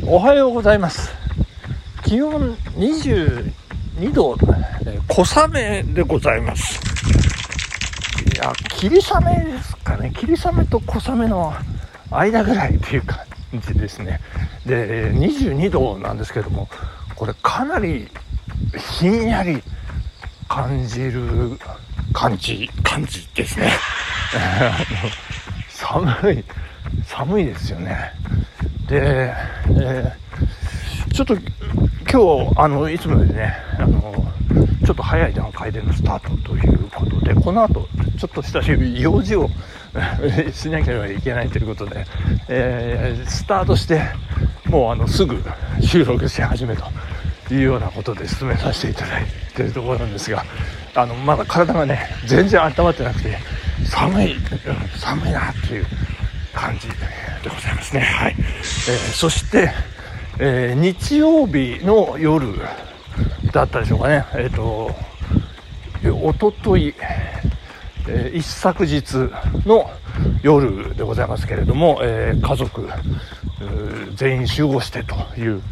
[0.00, 1.12] おはようございます。
[2.04, 4.36] 気温22度、
[4.86, 6.80] え小雨でございます。
[8.34, 10.12] いや霧雨ですかね。
[10.16, 11.52] 霧雨と小雨の
[12.10, 13.18] 間ぐらいっていう感
[13.52, 14.20] じですね。
[14.64, 16.68] で22度なんですけども
[17.14, 18.08] これかなり
[18.96, 19.62] ひんやり
[20.48, 21.58] 感じる
[22.14, 23.70] 感じ感じですね。
[25.68, 26.44] 寒い
[27.04, 28.21] 寒いですよね。
[28.88, 29.32] で、
[29.68, 30.22] えー
[31.12, 31.34] ちょっと
[32.10, 34.24] 今日あのいつもよりねあの
[34.86, 37.86] ちょっと早い段階でのスタートということでこの後
[38.18, 39.50] ちょっとした用事を
[40.52, 42.06] しなければいけないということで、
[42.48, 44.00] えースタートして
[44.66, 45.42] もうあのすぐ
[45.82, 46.84] 収録し始めと
[47.52, 49.24] いうようなことで進めさせていただい
[49.54, 50.44] ているところなんですが
[50.94, 53.36] あのまだ体がね全然温まってなくて
[53.84, 54.36] 寒い
[54.96, 55.86] 寒いなっていう
[56.52, 56.94] 感じで
[57.44, 58.00] ございますね。
[58.02, 59.72] はい、えーそして、
[60.38, 62.46] えー日曜日の夜
[63.52, 64.24] だったでしょうかね。
[64.34, 64.90] えっ、と
[66.22, 66.94] おととい、
[68.08, 69.30] えー一昨日
[69.66, 69.90] の
[70.42, 72.88] 夜でございますけれども、えー家族う
[74.14, 75.62] 全員集合してという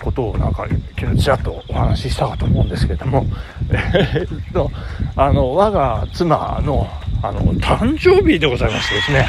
[0.00, 0.66] ことをなんか
[0.98, 3.26] 昨日ちらっとお話ししたかと思うんですけれども、
[3.70, 4.70] えっと
[5.16, 6.88] あの我が妻の
[7.22, 9.26] あの誕生日でございましてですね。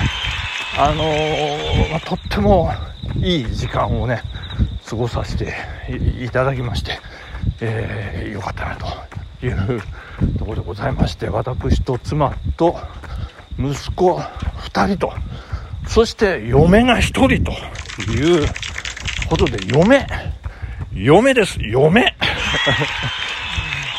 [0.77, 2.71] あのーまあとっても
[3.21, 4.21] いい時間をね
[4.87, 5.53] 過ごさせて
[6.21, 6.99] いいただきまして、
[7.59, 9.81] えーよかったなという
[10.37, 12.77] ところでございまして私と妻と
[13.59, 15.13] 息子2人と
[15.87, 17.51] そして嫁が1人と
[18.11, 18.47] いう
[19.29, 20.07] ことで嫁
[20.93, 22.15] 嫁です嫁。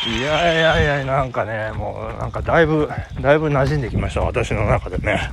[0.05, 2.89] いやいやいやなんかねもうなんかだいぶ
[3.21, 5.31] だいぶ馴染んできました私の中でね、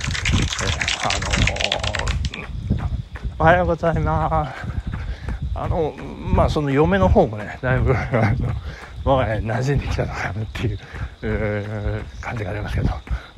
[1.08, 1.10] の
[3.38, 4.54] おはようございます
[5.54, 5.92] あの
[6.34, 8.48] まあその嫁の方もねだいぶあの
[9.04, 10.78] 我が家に馴染んできたのかなっていう
[11.22, 12.88] えー感じがありますけど、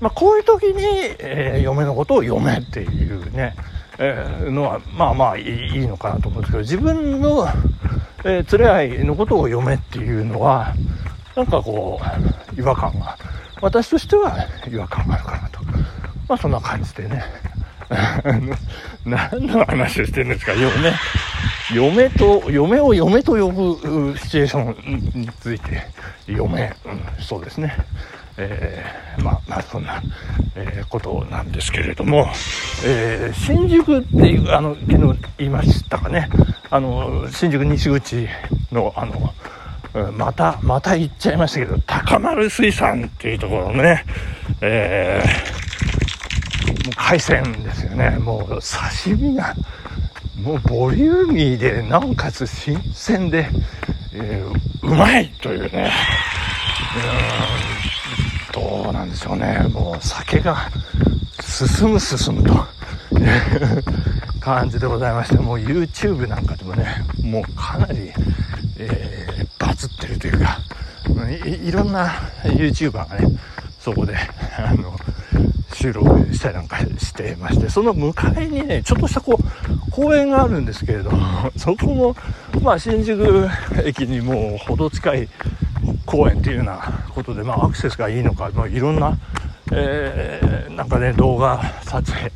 [0.01, 0.83] まあ、こういう時に、
[1.21, 3.55] えー嫁のことを嫁っていうね、
[3.99, 7.47] えーのはまあまあいいのかなと思うんですけど自分の、
[8.25, 10.75] えー連れ合いのことを嫁っていうのは
[11.37, 12.01] なんかこ
[12.57, 13.17] う違和感が
[13.61, 14.37] 私としては
[14.69, 15.61] 違和感があるかなと。
[16.29, 17.23] まあそんな感じでね。
[19.05, 20.53] 何の話をしてるんですか？
[20.55, 20.93] 嫁。
[21.75, 25.83] 嫁と嫁を嫁と呼ぶシチュエーションについて。
[26.27, 27.75] 嫁、うん、そうですね。
[28.39, 30.03] えーまあまあそんな、
[30.57, 32.29] えーことなんですけれども、
[32.85, 36.29] えー新宿っていうあの昨日言いましたかね。
[36.71, 38.27] あの新宿西口
[38.71, 39.35] のあの
[40.17, 44.05] またまた行っちゃいましたけど高丸水産っていうところのね。
[44.63, 45.52] えー
[46.91, 48.11] う海鮮ですよね。
[48.19, 49.55] もう刺身が
[50.43, 53.49] もうボリューミーでなおかつ新鮮で、
[54.13, 55.91] えーうまいというね。
[58.53, 59.65] どうなんでしょうね。
[59.73, 60.69] もう酒が
[61.41, 62.67] 進む進むと。
[64.41, 66.87] 感じでございましてもう YouTube なんかでもね
[67.23, 68.13] もうかなり、
[68.79, 69.33] えー
[69.65, 70.59] バズってるというか
[71.31, 72.09] いいろんな
[72.43, 73.29] YouTuber がね
[73.79, 74.17] そこで
[74.59, 74.97] あの
[75.83, 81.11] 収録したりなんかしてましてその向かいにねちょっとしたこう公園があるんですけれど
[81.59, 82.17] そこも
[82.63, 83.49] まあ新宿
[83.85, 85.29] 駅にもう程近い
[86.07, 86.79] 公園っていうような
[87.13, 89.19] ことでまあアクセスがいいのか、まあ、いろんな、
[89.73, 92.33] えーなんかね動画撮影、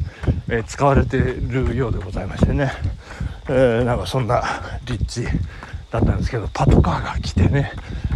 [0.48, 2.72] えー使われてるようでございましてね、
[3.48, 4.42] えーなんかそんな
[4.84, 5.24] 立地
[5.92, 7.70] だったんですけどパトカーが来てね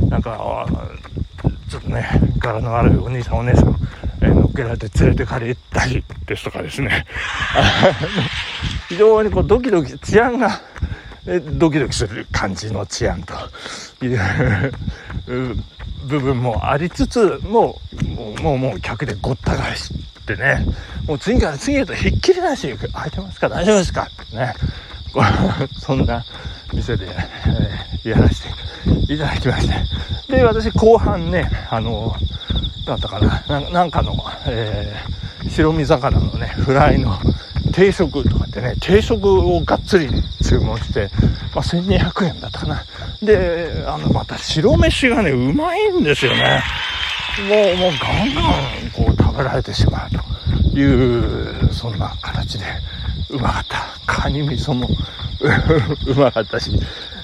[0.08, 0.66] なんか
[1.70, 2.04] ちょっとね
[2.38, 3.76] 柄の悪いお兄さんお姉さん、
[4.54, 7.06] 連れてかれたりですとかですね
[8.88, 10.60] 非常にこうドキドキ治安が
[11.26, 14.20] えドキドキする感じの治安という
[16.06, 17.76] 部分もありつつも
[18.38, 19.92] うもうもう客でごった返し
[20.26, 20.64] てね
[21.06, 24.54] もう次から次へとひっきりなし空いてますか大丈夫ですかってね
[25.78, 26.24] そんな
[26.72, 29.68] 店で、えーやらせていただきまし
[30.28, 32.14] てで私後半ねあの
[32.90, 33.60] だったかな。
[33.60, 34.14] ななんかの、
[34.46, 37.18] えー白身魚のねフライの
[37.72, 40.08] 定食とかってね定食をがっつり
[40.42, 41.10] 注文して、
[41.54, 42.84] まあ、1200円だったかな。
[43.22, 46.62] であのまた白飯がねうまいんですよね。
[47.48, 50.10] もうもうガンガンこう食べられてしまう
[50.72, 52.64] というそんな形で
[53.30, 53.78] うまかった。
[54.06, 54.88] カニ味噌も
[56.06, 56.72] うまかったし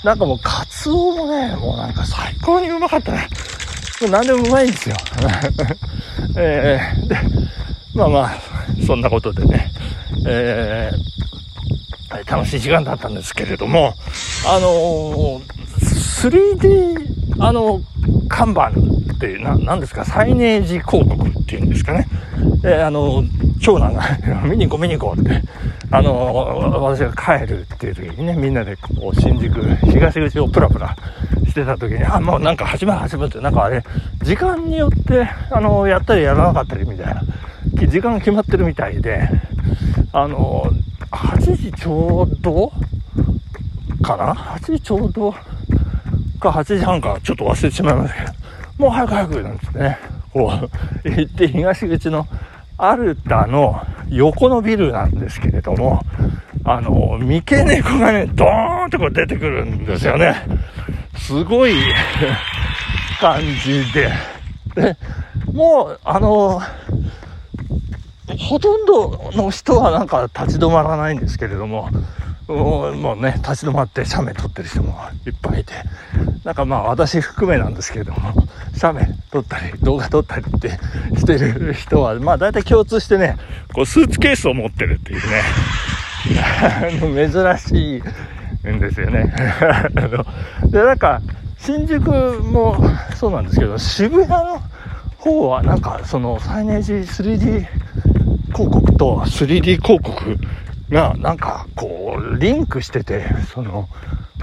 [0.02, 3.28] なんかもうカツオもねもうなんか最高にうまかったね。
[4.00, 4.96] もう何でもうまいんですよ。
[6.38, 7.16] えーで
[7.94, 8.31] まあまあ
[8.87, 9.70] そんなことでね。
[10.26, 11.16] えー
[12.25, 13.94] 楽しい時間だったんですけれども、
[14.46, 15.43] あのー、
[16.31, 17.81] 3D、あの、
[18.28, 18.72] 看板っ
[19.19, 22.06] ていう、な、なんですか、サイネージ広告っていうんですかね。
[22.62, 23.25] で、あの、
[23.60, 24.02] 長男が
[24.44, 25.42] 見に行こう見に行こうって、
[25.90, 26.34] あの、
[26.82, 30.96] 私が帰るっていう時にね、みんなでこう、新宿、東口をプラプラ
[31.56, 33.82] してた時に、あ、もうなんか始まる始まるって、なんかあれ、
[34.23, 37.23] 時間によって、あの、やったりやらなかったりみたいな、
[37.88, 39.29] 時間決まってるみたいで、
[40.12, 40.67] あの、
[41.11, 42.70] 8時ちょうど
[44.03, 45.32] かな ?8 時ちょうど
[46.41, 48.35] か8時半かちょっと忘れてしまいましたけど、
[48.79, 49.99] もう早く早くなんですね。
[50.32, 50.52] こ
[51.05, 52.26] う、行って東口の
[52.76, 53.81] アルタの
[54.11, 56.02] 横のビルなんですけれども、
[56.64, 60.35] あの、三毛猫がね、ドーンとこう出てくるんですよね。
[61.18, 61.74] すごい。
[63.20, 64.12] 感じで。
[64.74, 64.96] で、
[65.52, 66.60] もう、あの、
[68.38, 71.90] ほとんどの人はなんか立ち止まらないんですけれども、
[72.48, 74.96] もうね、立ち止まって写メ撮ってる人も
[75.26, 75.72] いっぱいいて、
[76.44, 78.32] なんかまあ私含めなんですけれども、
[78.76, 80.70] 写メ撮ったり動画撮ったりって
[81.18, 83.36] してる人は、まあ大体共通してね、
[83.72, 85.20] こうスーツケースを持ってるっていう
[87.10, 88.02] ね、 珍しい
[88.72, 89.32] んですよね。
[90.70, 91.20] で、なんか、
[91.58, 92.10] 新宿
[92.42, 92.76] も
[93.14, 94.60] そうなんですけど、渋谷の
[95.18, 97.66] 方はなんかそのサイネージ 3D
[98.52, 100.38] 広告と 3D 広告？
[100.90, 103.88] がなんかこうリンクしててその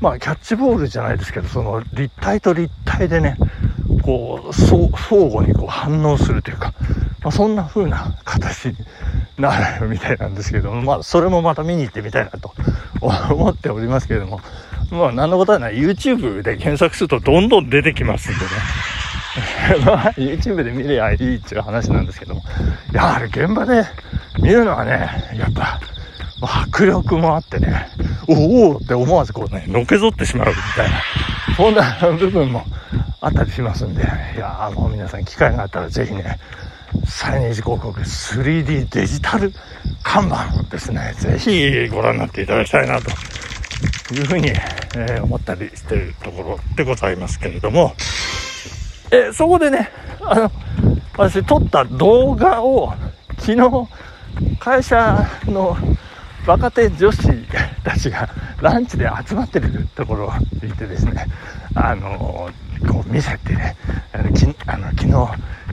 [0.01, 3.37] まあキャッチボールじゃないですけどその立体と立体でね
[4.01, 6.73] こう相互にこう反応するというか、
[7.21, 8.75] まあ、そんな風な形に
[9.37, 12.53] なるみたいなんですけどまあそれもまた見に行ってみたいなと
[13.07, 14.39] 思っておりますけれども
[14.91, 15.77] まあ何のことはない。
[15.77, 18.51] YouTube で検索するとどんどん出てきますんでね。
[19.85, 22.43] まあ YouTube で見ればいいっていう話なんですけども。
[22.91, 23.85] やはり現場で
[24.39, 25.79] 見るのはねやっぱ
[26.41, 27.87] 迫力もあってね、
[28.27, 31.01] おおって思わずこうね、のけぞってしまうみたいな、
[31.55, 31.75] そん
[32.11, 32.65] な部分も
[33.21, 34.03] あったりしますんで、
[34.35, 36.39] いやもう皆さん機会があったらぜひね、
[37.05, 39.53] サイネージ広告 3D デジタル
[40.03, 43.09] 看板ですね、ぜひご覧になっていただきたいなと
[44.13, 47.93] いうふうに、えー、思ったりしているところでございますけれども、
[49.11, 49.89] えー、そこでね、
[50.21, 50.51] あの、
[51.17, 52.93] 私撮った動画を
[53.39, 53.87] 昨日
[54.59, 55.77] 会社の
[56.45, 57.17] 若手女子
[57.83, 58.29] たちが
[58.61, 61.27] ランチで集まってるところにいてですね、
[61.75, 62.49] あの
[62.87, 63.75] こう見せてね、
[64.11, 65.11] あのきあの昨日、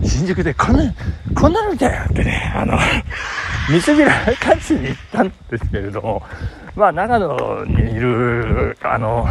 [0.04, 0.94] 新宿でこんな、
[1.34, 2.78] こんなの見たよってね、あの、
[3.70, 6.22] 見せびらかしに行ったんですけれども、
[6.74, 9.28] まあ長野にいる、あの、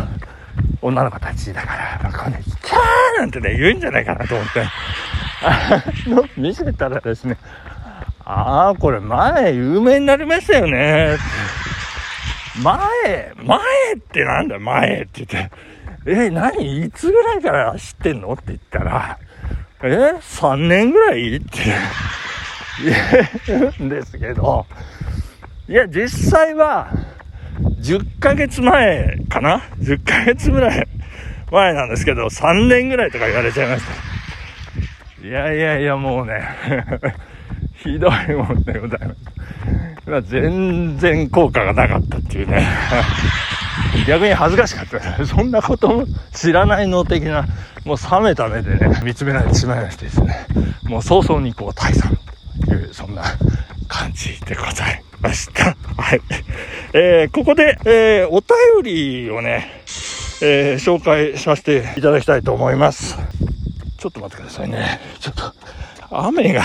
[0.81, 4.63] 女の子たちだから、まあこうね、キャーなんてね、言うんじゃないかなと思って、
[5.43, 7.37] あの、見せたらですね、
[8.25, 11.17] ああ、これ前有名になりましたよね。
[12.61, 13.59] 前、前
[13.95, 15.51] ってなんだ前って言って、
[16.05, 18.33] え、何いつぐらいから知ってんの？
[18.33, 19.17] って言ったら、
[19.81, 19.87] え、
[20.19, 21.47] 3年ぐらいって
[23.47, 24.65] 言うんですけど、
[25.69, 26.89] いや、実際は、
[27.81, 30.87] 10ヶ月前かな ?10 ヶ月ぐらい
[31.51, 33.83] 前なんですけど、3年ぐらいとか言われちゃいまし
[35.21, 35.27] た。
[35.27, 36.41] いやいやいや、もうね
[37.83, 38.99] ひどいもんでござい
[40.05, 40.29] ます。
[40.29, 42.67] 全然効果がなかったっていうね。
[44.09, 45.25] 逆に恥ずかしかった。
[45.27, 47.45] そんなことも知らないの的な、
[47.85, 50.47] もう冷めた目でね、見つめられてしまいましてですね。
[50.83, 52.17] もう早々にこう退散
[52.65, 53.23] という、そんな
[53.87, 55.75] 感じでございました。
[55.97, 56.21] はい。
[56.93, 59.83] えー、ここで、えー、お便りをね、
[60.41, 63.15] えー、紹介させていただきたいと思います。
[63.99, 64.99] ちょっと待ってくださいね。
[65.19, 65.53] ちょっと、
[66.09, 66.63] 雨が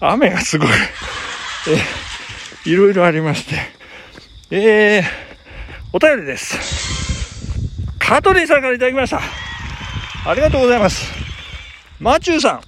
[0.00, 0.68] 雨がすごい、
[2.66, 3.56] え、いろいろありまして。
[4.50, 5.29] えー、
[5.92, 6.56] お便りです。
[7.98, 9.20] カトリンさんから頂きました。
[10.24, 11.12] ありがとうございます。
[11.98, 12.60] マチューさ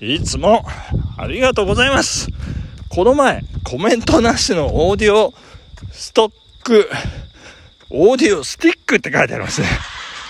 [0.00, 0.64] ん、いつも
[1.18, 2.28] ありがとうございます。
[2.88, 5.34] この前、コメントなしのオーディオ
[5.90, 6.88] ストック、
[7.90, 9.68] オーディオスティックって書いてありますね。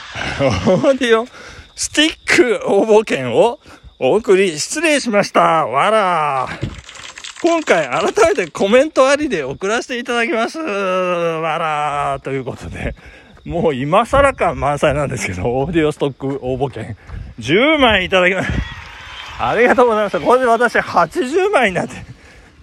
[0.41, 1.29] オーディオ
[1.77, 3.61] スティック応募券を
[3.99, 5.67] お送り失礼しました。
[5.67, 6.49] わら。
[7.43, 10.59] 今回改めてコメントありで送らせていただきます。
[10.59, 12.21] わら。
[12.23, 12.95] ということで、
[13.47, 16.99] もう今更感満載なんですけど、オーディオストック応募券
[17.39, 18.53] 10枚いただきます。
[19.39, 20.21] ありがとうございました。
[20.21, 21.95] これで私80枚になって、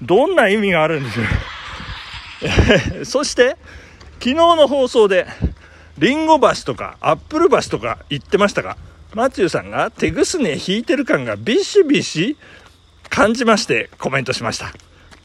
[0.03, 3.05] どんな意味があるんでしょう。
[3.05, 3.57] そして、
[4.19, 5.25] 昨日の放送で、
[5.98, 8.77] リンゴ橋とかアップル橋とか言ってましたが、
[9.15, 12.38] マチューさんが手ぐすね引いてる感がビシビシ
[13.09, 14.73] 感じましてコメントしました。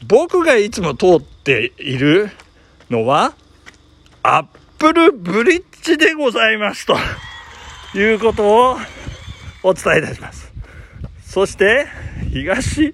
[0.07, 2.29] 僕がいつも通っている
[2.89, 3.33] のは
[4.21, 4.45] アッ
[4.77, 6.97] プルブリッジでございますと
[7.97, 8.77] いうことを
[9.63, 10.51] お伝えいたします。
[11.25, 11.87] そして、
[12.31, 12.93] 東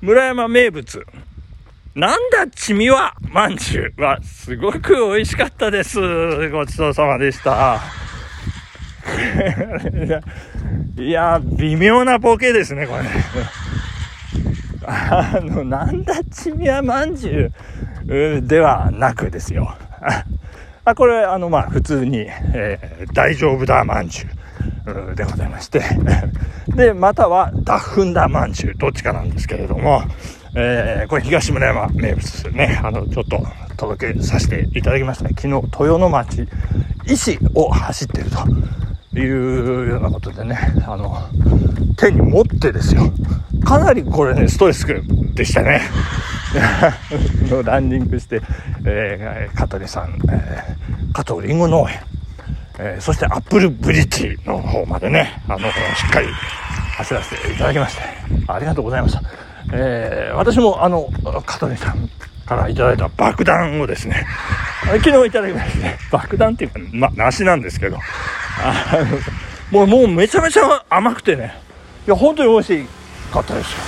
[0.00, 1.06] 村山名物、
[1.94, 6.50] なんだちみはまんじゅうはすごく美味しかったです。
[6.50, 7.80] ごちそうさまでした。
[10.96, 13.10] いや、微妙なボケですね、これね。
[14.86, 17.50] あの、なんだちみはまんじゅ
[18.06, 19.74] うではなくですよ。
[20.84, 24.26] あ、これ、あの、まあ、普通に、えー、大丈夫だまんじゅ
[24.90, 25.82] うでございまして。
[26.68, 30.02] で、または、ダフンダまんじゅう、どっちかなんですけれども、
[30.54, 33.44] えー、これ東村山名物ね、あの、ちょっと
[33.76, 35.28] 届けさせていただきました。
[35.30, 36.46] 昨日、豊野町、
[37.06, 41.16] 石を走ってるというようなことでね、あの、
[41.96, 43.10] 手に持ってですよ。
[43.64, 44.86] かなりこれね、ストレス
[45.34, 45.80] でしたね。
[47.64, 48.40] ランニングして、
[48.84, 51.98] えー、香取さん、えー、加藤りんご農園、
[52.78, 55.64] えー、そしてアップルブリッジの方までね、あの、し
[56.06, 56.28] っかり
[56.96, 58.02] 走らせていただきまして、
[58.46, 59.22] ありがとうございました。
[59.72, 61.08] えー、私もあの、
[61.44, 62.08] 香取さん
[62.46, 64.26] からいただいた爆弾をですね、
[65.02, 67.98] 昨日いただきまして、爆弾っていうか、ま、梨なんですけど、
[68.62, 68.96] あ
[69.72, 71.54] の、もう、もうめちゃめちゃ甘くてね、
[72.06, 72.86] いや、本当に美味しい。
[73.34, 73.78] かったですよ。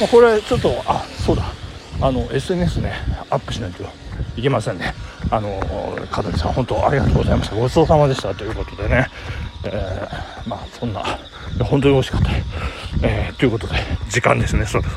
[0.00, 1.44] まあ、これ、ちょっと、あ、そうだ、
[2.00, 2.92] あの、SNS ね、
[3.30, 3.84] アップしないと
[4.36, 4.94] いけませんね。
[5.30, 5.60] あの、
[6.10, 7.56] 香取さん、本当ありがとうございました。
[7.56, 9.08] ごちそうさまでしたということでね、
[9.64, 11.02] えー、まあ、そんな、
[11.64, 12.30] 本当に美味しかった。
[13.02, 13.74] えー、ということで、
[14.08, 14.96] 時間ですね、そろそろ。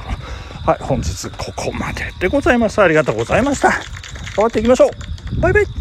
[0.66, 2.80] はい、本日ここまででございます。
[2.80, 3.70] ありがとうございました。
[3.70, 3.80] 頑
[4.36, 5.40] 張っていきましょう。
[5.40, 5.79] バイバイ。